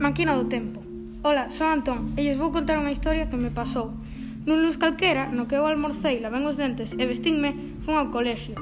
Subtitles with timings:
[0.00, 0.80] Máquina do tempo.
[1.22, 3.92] Ola, son Antón e lles vou contar unha historia que me pasou.
[4.48, 8.56] Nun luz calquera, no que eu almorcei, lavén os dentes e vestinme, fun ao colexio.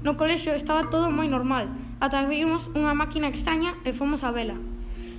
[0.00, 1.68] No colexio estaba todo moi normal,
[2.00, 4.56] ata que vimos unha máquina extraña e fomos a vela.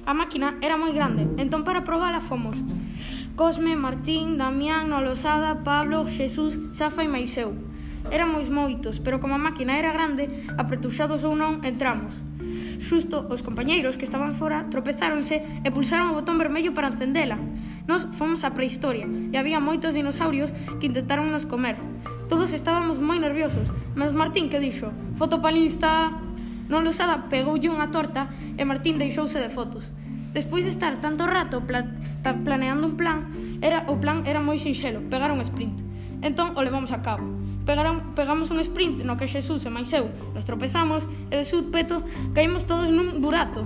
[0.10, 2.58] A máquina era moi grande, entón para probala fomos.
[3.38, 7.54] Cosme, Martín, Damián, Nolosada, Pablo, Xesús, Safa e máis eu.
[8.08, 12.16] Éramos moitos, pero como a máquina era grande, apretuxados ou non, entramos.
[12.80, 17.36] Xusto, os compañeiros que estaban fora tropezáronse e pulsaron o botón vermello para encendela.
[17.86, 21.78] Nos fomos á prehistoria e había moitos dinosaurios que intentaron nos comer.
[22.32, 26.14] Todos estábamos moi nerviosos, mas Martín que dixo, fotopalista...
[26.70, 29.90] Non losada pegoulle unha torta e Martín deixouse de fotos.
[30.38, 31.90] Despois de estar tanto rato pla
[32.46, 33.26] planeando un plan,
[33.66, 35.82] era o plan era moi sinxelo, pegar un sprint.
[36.22, 37.26] Entón o levamos a cabo.
[37.70, 42.02] Pegaram, pegamos un sprint no que Xesús e máis eu nos tropezamos e de súpeto
[42.34, 43.62] caímos todos nun burato.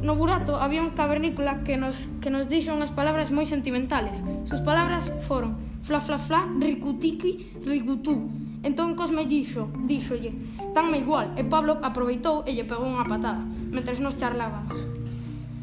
[0.00, 4.16] No burato había un cavernícola que nos, que nos dixo unhas palabras moi sentimentales.
[4.48, 8.24] Sus palabras foron fla fla fla, ricutiqui, ricutú.
[8.64, 10.32] Entón Cosme dixo, dixolle,
[10.72, 14.97] tanme igual, e Pablo aproveitou e lle pegou unha patada, mentres nos charlábamos.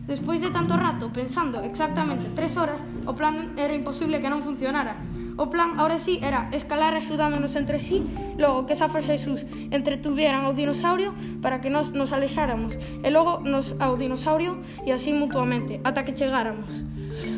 [0.05, 2.77] Despois de tanto rato, pensando exactamente tres horas,
[3.09, 5.01] o plan era imposible que non funcionara.
[5.35, 8.07] O plan, ahora sí, era escalar axudándonos entre sí,
[8.39, 11.11] logo que Safra e Jesús entretuvieran ao dinosaurio
[11.43, 16.15] para que nos nos alexáramos, e logo nos ao dinosaurio e así mutuamente, ata que
[16.15, 16.71] chegáramos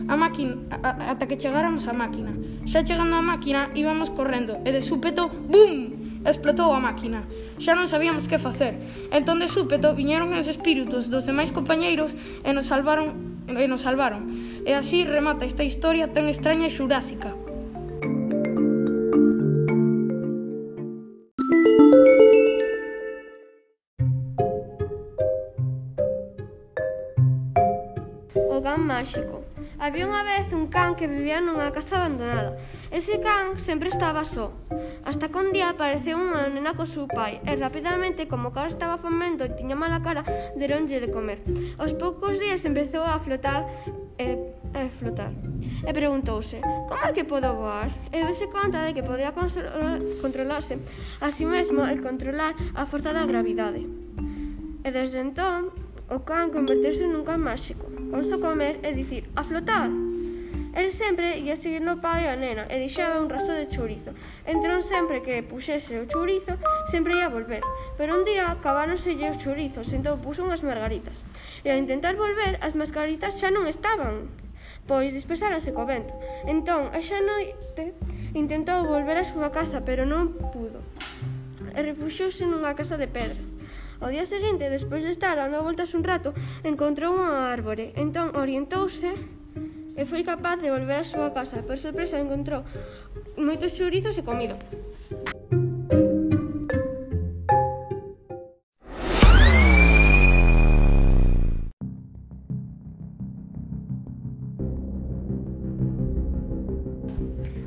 [0.06, 2.38] a máquina, a, ata que chegáramos á máquina.
[2.70, 7.28] Xa chegando á máquina, íbamos correndo, e de súpeto, ¡bum!, explotou a máquina.
[7.60, 8.80] Xa non sabíamos que facer.
[9.12, 12.16] Entón de súpeto viñeron os espíritus dos demais compañeiros
[12.46, 14.32] e nos salvaron e nos salvaron.
[14.66, 17.36] E así remata esta historia tan extraña e xurásica.
[28.48, 32.58] O gan máxico Había unha vez un can que vivía nunha casa abandonada.
[32.90, 34.50] Ese can sempre estaba só.
[35.06, 38.74] Hasta que un día apareceu unha nena co seu pai e rapidamente, como o cara
[38.74, 40.26] estaba famento e tiña mala cara,
[40.58, 41.46] deronlle de comer.
[41.78, 43.70] Aos poucos días empezou a flotar
[44.18, 44.34] e,
[44.74, 45.30] e flotar.
[45.86, 46.58] E preguntouse,
[46.90, 47.94] como é que podo voar?
[48.10, 49.30] E dese conta de que podía
[50.26, 50.82] controlarse
[51.22, 53.86] a si sí mesmo e controlar a forza da gravidade.
[54.82, 55.70] E desde entón,
[56.10, 59.92] o can converterse nun can máxico, con só comer e dicir a flotar.
[60.78, 64.14] El sempre ia seguindo o pai e a nena e deixaba un rastro de chourizo.
[64.46, 66.54] Entón sempre que puxese o chourizo,
[66.94, 67.66] sempre ia volver.
[67.98, 71.26] Pero un día acabáronselle os chourizos, entón puxo unhas margaritas.
[71.66, 74.30] E ao intentar volver, as margaritas xa non estaban
[74.88, 76.14] pois dispersárase co vento.
[76.48, 77.98] Entón, a xa noite
[78.38, 80.80] intentou volver á súa casa, pero non pudo.
[81.74, 83.57] E refuxouse nunha casa de pedra.
[83.98, 87.98] Ao día seguinte, despois de estar dando voltas un rato, encontrou unha árbore.
[87.98, 89.10] Entón orientouse
[89.98, 91.66] e foi capaz de volver á súa casa.
[91.66, 92.62] Por sorpresa, encontrou
[93.34, 94.54] moitos chourizos e comido.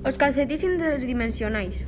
[0.06, 1.86] Os calcetís interdimensionais.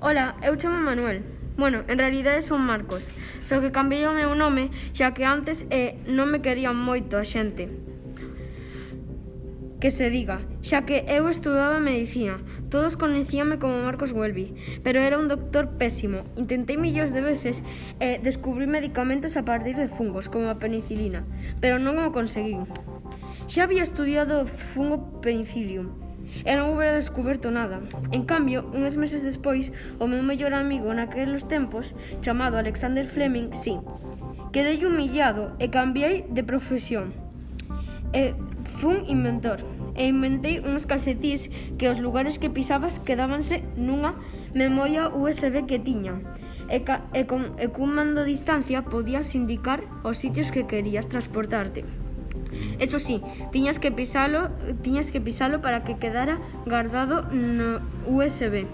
[0.00, 1.31] Ola, eu chamo Manuel.
[1.56, 3.12] Bueno, en realidade son Marcos,
[3.44, 7.24] só que cambiei o meu nome xa que antes eh, non me querían moito a
[7.24, 7.68] xente
[9.82, 12.38] que se diga, xa que eu estudaba medicina.
[12.70, 14.54] Todos coñecíame como Marcos Welby,
[14.84, 16.22] pero era un doctor pésimo.
[16.38, 17.66] Intentei millóns de veces
[17.98, 21.26] e eh, descubrí medicamentos a partir de fungos, como a penicilina,
[21.58, 22.62] pero non o conseguí.
[23.50, 25.90] Xa había estudiado fungo penicillium,
[26.44, 27.84] e non houbera descoberto nada.
[28.16, 29.70] En cambio, uns meses despois,
[30.00, 31.92] o meu mellor amigo naqueles tempos,
[32.24, 33.76] chamado Alexander Fleming, sí,
[34.52, 37.12] quedei humillado e cambiei de profesión.
[38.12, 38.36] E
[38.80, 39.60] fun inventor
[39.94, 44.16] e inventei uns calcetís que os lugares que pisabas quedábanse nunha
[44.56, 46.20] memoria USB que tiña
[46.68, 51.08] e, ca, e, con, e cun mando a distancia podías indicar os sitios que querías
[51.08, 51.84] transportarte.
[52.78, 54.50] Eso sí, tiñas que pisalo,
[54.82, 58.66] tiñas que pisalo para que quedara guardado no USB.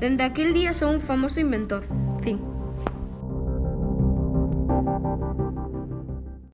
[0.00, 1.84] Dende aquel día son un famoso inventor.